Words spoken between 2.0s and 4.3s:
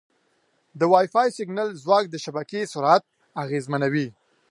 د شبکې سرعت اغېزمنوي.